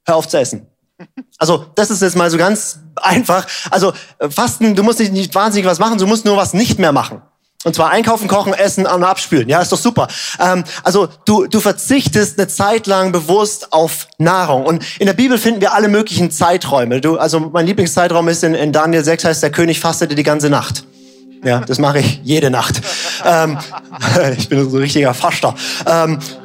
[0.06, 0.68] hör auf zu essen.
[1.38, 3.48] Also das ist jetzt mal so ganz einfach.
[3.70, 3.94] Also
[4.30, 7.22] Fasten, du musst nicht, nicht wahnsinnig was machen, du musst nur was nicht mehr machen.
[7.64, 9.48] Und zwar einkaufen, kochen, essen und abspülen.
[9.48, 10.08] Ja, ist doch super.
[10.40, 14.66] Ähm, also du, du verzichtest eine Zeit lang bewusst auf Nahrung.
[14.66, 17.02] Und in der Bibel finden wir alle möglichen Zeiträume.
[17.02, 20.50] Du, also mein Lieblingszeitraum ist in, in Daniel 6 heißt, der König fastete die ganze
[20.50, 20.86] Nacht.
[21.44, 22.82] Ja, das mache ich jede Nacht.
[23.26, 23.58] ähm,
[24.38, 25.56] ich bin so ein richtiger Faster.
[25.86, 26.41] Ähm, äh,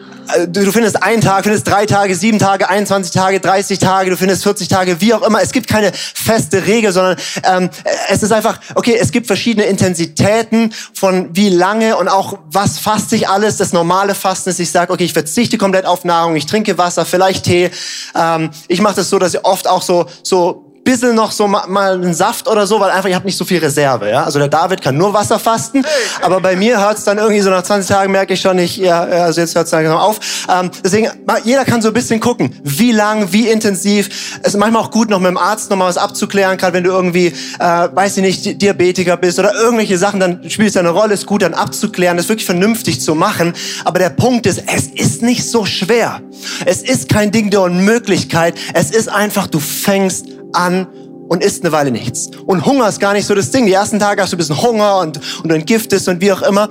[0.49, 4.43] du findest einen Tag, findest drei Tage, sieben Tage, 21 Tage, 30 Tage, du findest
[4.43, 5.41] 40 Tage, wie auch immer.
[5.41, 7.71] Es gibt keine feste Regel, sondern ähm,
[8.09, 13.17] es ist einfach, okay, es gibt verschiedene Intensitäten von wie lange und auch was faste
[13.17, 13.57] ich alles.
[13.57, 17.05] Das normale Fasten ist, ich sage, okay, ich verzichte komplett auf Nahrung, ich trinke Wasser,
[17.05, 17.71] vielleicht Tee.
[18.15, 21.67] Ähm, ich mache das so, dass ich oft auch so, so bisschen noch so mal,
[21.67, 24.09] mal einen Saft oder so, weil einfach ich habe nicht so viel Reserve.
[24.09, 24.25] Ja?
[24.25, 25.85] Also der David kann nur Wasser fasten,
[26.23, 28.79] aber bei mir hört es dann irgendwie so nach 20 Tagen merke ich schon nicht,
[28.79, 30.19] ja, also jetzt hört es langsam auf.
[30.49, 31.11] Ähm, deswegen,
[31.45, 34.39] jeder kann so ein bisschen gucken, wie lang, wie intensiv.
[34.43, 36.85] Es ist manchmal auch gut, noch mit dem Arzt noch mal was abzuklären, gerade wenn
[36.85, 37.27] du irgendwie,
[37.59, 41.27] äh, weiß ich nicht, Diabetiker bist oder irgendwelche Sachen, dann spielt es eine Rolle, ist
[41.27, 43.53] gut dann abzuklären, das wirklich vernünftig zu machen.
[43.85, 46.21] Aber der Punkt ist, es ist nicht so schwer.
[46.65, 48.55] Es ist kein Ding der Unmöglichkeit.
[48.73, 50.87] Es ist einfach, du fängst an
[51.29, 52.31] und isst eine Weile nichts.
[52.47, 53.67] Und Hunger ist gar nicht so das Ding.
[53.67, 56.43] Die ersten Tage hast du ein bisschen Hunger und, und du entgiftest und wie auch
[56.43, 56.69] immer.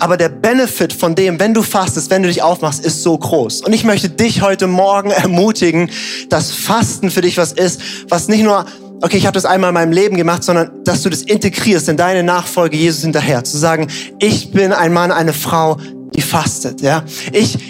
[0.00, 3.62] Aber der Benefit von dem, wenn du fastest, wenn du dich aufmachst, ist so groß.
[3.62, 5.90] Und ich möchte dich heute Morgen ermutigen,
[6.28, 8.64] dass Fasten für dich was ist, was nicht nur,
[9.02, 11.96] okay, ich habe das einmal in meinem Leben gemacht, sondern dass du das integrierst in
[11.96, 13.42] deine Nachfolge Jesus hinterher.
[13.44, 15.78] Zu sagen, ich bin ein Mann, eine Frau,
[16.14, 16.80] die fastet.
[16.80, 17.67] Ja, ich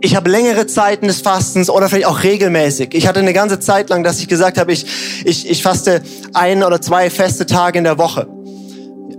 [0.00, 2.94] ich habe längere Zeiten des Fastens oder vielleicht auch regelmäßig.
[2.94, 4.86] Ich hatte eine ganze Zeit lang, dass ich gesagt habe, ich,
[5.24, 6.02] ich, ich faste
[6.34, 8.28] ein oder zwei feste Tage in der Woche.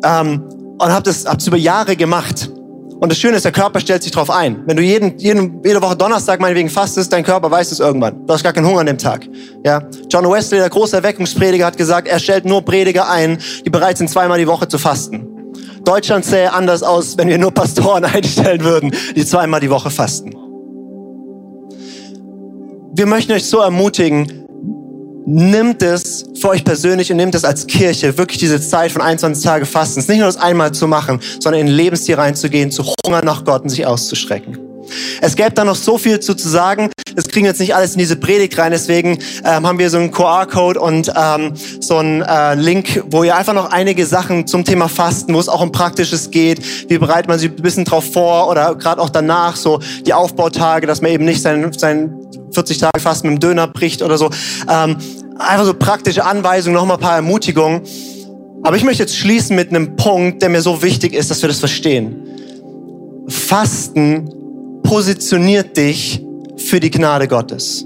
[0.03, 0.43] Ähm,
[0.77, 2.49] und habe das hab's über Jahre gemacht.
[3.01, 4.63] Und das Schöne ist, der Körper stellt sich drauf ein.
[4.65, 8.25] Wenn du jeden, jeden, jede Woche Donnerstag meinetwegen fastest, dein Körper weiß es irgendwann.
[8.25, 9.27] Du hast gar keinen Hunger an dem Tag.
[9.65, 9.81] Ja?
[10.09, 14.09] John Wesley, der große Erweckungsprediger, hat gesagt, er stellt nur Prediger ein, die bereit sind,
[14.09, 15.27] zweimal die Woche zu fasten.
[15.83, 20.38] Deutschland sähe anders aus, wenn wir nur Pastoren einstellen würden, die zweimal die Woche fasten
[22.91, 24.45] wir möchten euch so ermutigen,
[25.25, 29.43] nimmt es für euch persönlich und nimmt es als Kirche, wirklich diese Zeit von 21
[29.43, 33.25] Tage Fastens, nicht nur das einmal zu machen, sondern in ein Lebensstil reinzugehen, zu hungern
[33.25, 34.68] nach Gott und sich auszustrecken.
[35.21, 36.89] Es gäbe da noch so viel zu, zu sagen.
[37.15, 38.71] Das kriegen wir jetzt nicht alles in diese Predigt rein.
[38.71, 43.35] Deswegen ähm, haben wir so einen QR-Code und ähm, so einen äh, Link, wo ihr
[43.35, 46.89] einfach noch einige Sachen zum Thema Fasten, wo es auch um Praktisches geht.
[46.89, 50.87] Wie bereitet man sich ein bisschen drauf vor oder gerade auch danach so die Aufbautage,
[50.87, 52.13] dass man eben nicht sein, sein
[52.51, 54.29] 40 Tage fast mit dem Döner bricht oder so.
[54.69, 54.97] Ähm,
[55.37, 57.81] einfach so praktische Anweisungen, noch mal ein paar Ermutigungen.
[58.63, 61.49] Aber ich möchte jetzt schließen mit einem Punkt, der mir so wichtig ist, dass wir
[61.49, 62.25] das verstehen.
[63.27, 64.29] Fasten
[64.89, 66.19] positioniert dich
[66.57, 67.85] für die Gnade Gottes.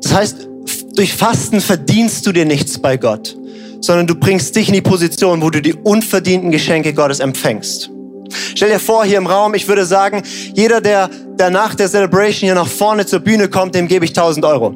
[0.00, 0.48] Das heißt,
[0.96, 3.36] durch Fasten verdienst du dir nichts bei Gott,
[3.82, 7.90] sondern du bringst dich in die Position, wo du die unverdienten Geschenke Gottes empfängst.
[8.54, 10.22] Stell dir vor, hier im Raum, ich würde sagen,
[10.54, 14.12] jeder, der, der nach der Celebration hier nach vorne zur Bühne kommt, dem gebe ich
[14.12, 14.74] 1000 Euro.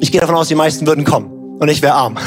[0.00, 2.18] Ich gehe davon aus, die meisten würden kommen und ich wäre arm.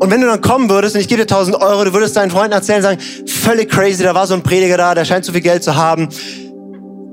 [0.00, 2.30] Und wenn du dann kommen würdest und ich gebe dir 1000 Euro, du würdest deinen
[2.30, 5.40] Freunden erzählen, sagen, völlig crazy, da war so ein Prediger da, der scheint so viel
[5.40, 6.08] Geld zu haben.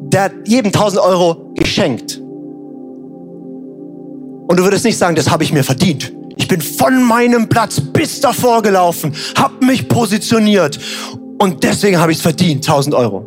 [0.02, 2.22] Der hat jedem 1000 Euro geschenkt.
[4.48, 6.14] Und du würdest nicht sagen, das habe ich mir verdient.
[6.38, 10.78] Ich bin von meinem Platz bis davor gelaufen, habe mich positioniert
[11.40, 13.26] und deswegen habe ich es verdient, 1000 Euro.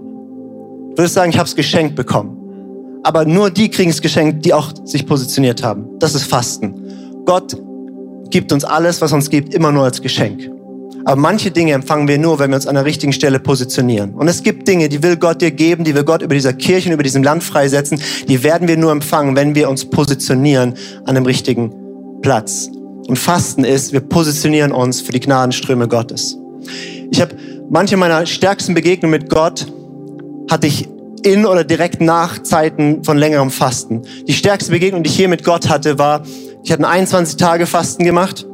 [0.93, 2.37] Ich würde sagen, ich habe es geschenkt bekommen.
[3.03, 5.99] Aber nur die kriegen es geschenkt, die auch sich positioniert haben.
[5.99, 6.75] Das ist Fasten.
[7.25, 7.57] Gott
[8.31, 10.51] gibt uns alles, was uns gibt, immer nur als Geschenk.
[11.05, 14.15] Aber manche Dinge empfangen wir nur, wenn wir uns an der richtigen Stelle positionieren.
[14.15, 16.89] Und es gibt Dinge, die will Gott dir geben, die will Gott über dieser Kirche
[16.89, 18.01] und über diesem Land freisetzen.
[18.29, 20.75] Die werden wir nur empfangen, wenn wir uns positionieren
[21.07, 21.73] an dem richtigen
[22.21, 22.69] Platz.
[23.07, 26.37] Und Fasten ist, wir positionieren uns für die Gnadenströme Gottes.
[27.11, 27.35] Ich habe
[27.71, 29.67] manche meiner stärksten Begegnungen mit Gott
[30.51, 30.89] hatte ich
[31.23, 34.03] in oder direkt nach Zeiten von längerem Fasten.
[34.27, 36.23] Die stärkste Begegnung, die ich hier mit Gott hatte, war,
[36.69, 38.47] ich hatte 21 Tage Fasten gemacht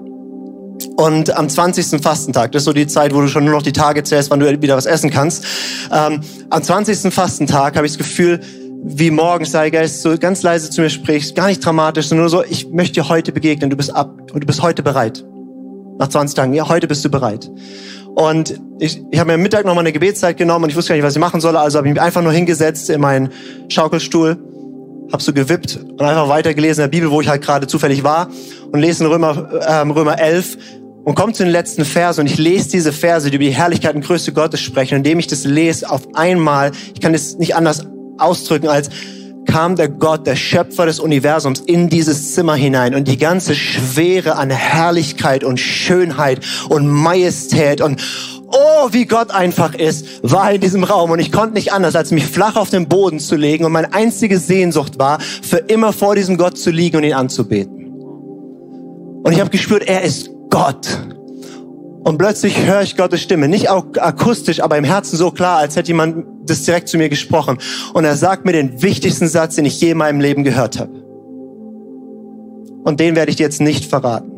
[0.97, 2.01] und am 20.
[2.01, 4.39] Fastentag, das ist so die Zeit, wo du schon nur noch die Tage zählst, wann
[4.39, 5.45] du wieder was essen kannst.
[5.93, 7.13] Ähm, am 20.
[7.13, 8.39] Fastentag habe ich das Gefühl,
[8.85, 12.31] wie morgens sei Geist so ganz leise zu mir sprichst, gar nicht dramatisch, sondern nur
[12.31, 15.25] so, ich möchte dir heute begegnen, du bist ab und du bist heute bereit.
[15.99, 17.51] Nach 20 Tagen, ja, heute bist du bereit.
[18.15, 20.91] Und ich, ich habe mir am Mittag noch mal eine Gebetszeit genommen und ich wusste
[20.91, 23.31] gar nicht, was ich machen soll, also habe ich mich einfach nur hingesetzt in meinen
[23.69, 24.39] Schaukelstuhl
[25.13, 28.29] hab so gewippt und einfach weitergelesen in der Bibel, wo ich halt gerade zufällig war
[28.73, 30.57] und lese in Römer, ähm, Römer 11
[31.05, 33.95] und komme zu den letzten Versen und ich lese diese Verse, die über die Herrlichkeit
[33.95, 34.95] und Größe Gottes sprechen.
[34.95, 37.87] Und indem ich das lese, auf einmal, ich kann es nicht anders
[38.19, 38.89] ausdrücken, als
[39.47, 44.37] kam der Gott, der Schöpfer des Universums, in dieses Zimmer hinein und die ganze Schwere
[44.37, 48.01] an Herrlichkeit und Schönheit und Majestät und
[48.55, 52.11] oh, wie Gott einfach ist, war in diesem Raum und ich konnte nicht anders, als
[52.11, 56.15] mich flach auf den Boden zu legen und meine einzige Sehnsucht war, für immer vor
[56.15, 57.87] diesem Gott zu liegen und ihn anzubeten.
[59.25, 60.87] Und ich habe gespürt, er ist Gott.
[62.05, 65.89] Und plötzlich höre ich Gottes Stimme, nicht akustisch, aber im Herzen so klar, als hätte
[65.89, 67.57] jemand das direkt zu mir gesprochen.
[67.95, 70.93] Und er sagt mir den wichtigsten Satz, den ich je in meinem Leben gehört habe.
[72.85, 74.31] Und den werde ich dir jetzt nicht verraten.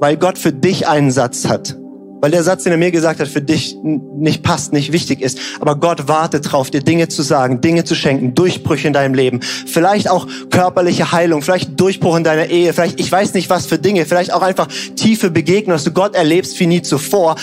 [0.00, 1.76] Weil Gott für dich einen Satz hat.
[2.20, 5.38] Weil der Satz, den er mir gesagt hat, für dich nicht passt, nicht wichtig ist.
[5.60, 9.40] Aber Gott wartet drauf, dir Dinge zu sagen, Dinge zu schenken, Durchbrüche in deinem Leben.
[9.42, 13.78] Vielleicht auch körperliche Heilung, vielleicht Durchbruch in deiner Ehe, vielleicht, ich weiß nicht was für
[13.78, 17.36] Dinge, vielleicht auch einfach tiefe Begegnungen, dass du Gott erlebst wie nie zuvor.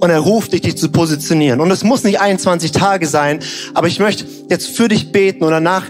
[0.00, 1.60] Und er ruft dich, dich zu positionieren.
[1.60, 3.40] Und es muss nicht 21 Tage sein,
[3.74, 5.84] aber ich möchte jetzt für dich beten und danach,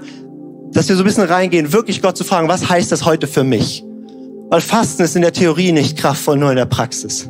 [0.73, 3.45] dass wir so ein bisschen reingehen, wirklich Gott zu fragen, was heißt das heute für
[3.45, 3.85] mich?
[4.49, 7.29] Weil Fasten ist in der Theorie nicht kraftvoll, nur in der Praxis.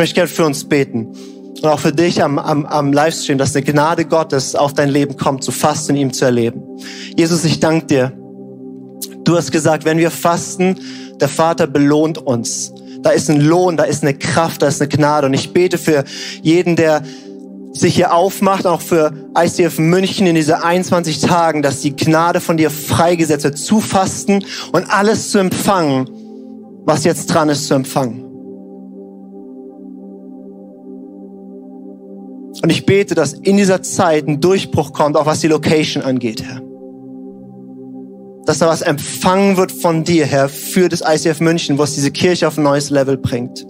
[0.00, 1.08] Ich möchte gerne für uns beten.
[1.62, 5.18] Und auch für dich am, am, am Livestream, dass eine Gnade Gottes auf dein Leben
[5.18, 6.62] kommt, zu fasten, ihm zu erleben.
[7.18, 8.12] Jesus, ich danke dir.
[9.24, 10.80] Du hast gesagt, wenn wir fasten,
[11.20, 12.72] der Vater belohnt uns.
[13.02, 15.26] Da ist ein Lohn, da ist eine Kraft, da ist eine Gnade.
[15.26, 16.04] Und ich bete für
[16.40, 17.02] jeden, der
[17.74, 22.56] sich hier aufmacht, auch für ICF München in diese 21 Tagen, dass die Gnade von
[22.56, 26.08] dir freigesetzt wird, zu fasten und alles zu empfangen,
[26.86, 28.29] was jetzt dran ist zu empfangen.
[32.62, 36.42] Und ich bete, dass in dieser Zeit ein Durchbruch kommt, auch was die Location angeht,
[36.42, 36.60] Herr.
[38.44, 42.10] Dass da was empfangen wird von dir, Herr, für das ICF München, wo es diese
[42.10, 43.64] Kirche auf ein neues Level bringt.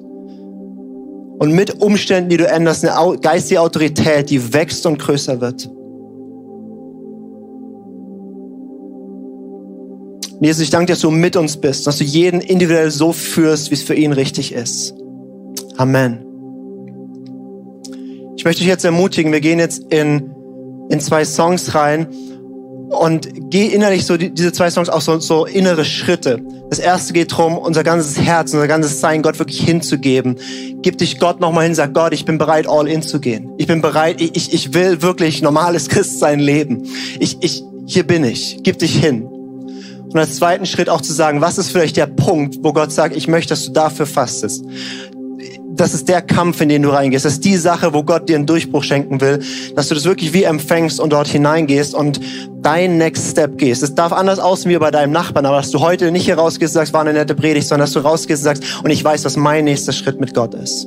[1.38, 5.70] Und mit Umständen, die du änderst, eine geistige Autorität, die wächst und größer wird.
[10.42, 13.70] Jesus, ich danke dir, dass du mit uns bist, dass du jeden individuell so führst,
[13.70, 14.94] wie es für ihn richtig ist.
[15.76, 16.29] Amen.
[18.40, 20.34] Ich möchte dich jetzt ermutigen, wir gehen jetzt in,
[20.88, 22.08] in zwei Songs rein
[22.88, 26.40] und geh innerlich so die, diese zwei Songs auch so, so innere Schritte.
[26.70, 30.36] Das erste geht darum, unser ganzes Herz, unser ganzes Sein Gott wirklich hinzugeben.
[30.80, 33.50] Gib dich Gott nochmal hin, sag Gott, ich bin bereit, all in zu gehen.
[33.58, 36.84] Ich bin bereit, ich, ich will wirklich normales Christsein leben.
[37.18, 38.60] Ich, ich, hier bin ich.
[38.62, 39.24] Gib dich hin.
[39.24, 43.14] Und als zweiten Schritt auch zu sagen, was ist vielleicht der Punkt, wo Gott sagt,
[43.14, 44.64] ich möchte, dass du dafür fastest
[45.80, 47.24] das ist der Kampf, in den du reingehst.
[47.24, 49.40] Das ist die Sache, wo Gott dir einen Durchbruch schenken will,
[49.74, 52.20] dass du das wirklich wie empfängst und dort hineingehst und
[52.60, 53.82] dein Next Step gehst.
[53.82, 56.74] Es darf anders aussehen wie bei deinem Nachbarn, aber dass du heute nicht hier rausgehst
[56.74, 59.24] und sagst, war eine nette Predigt, sondern dass du rausgehst und sagst, und ich weiß,
[59.24, 60.86] was mein nächster Schritt mit Gott ist.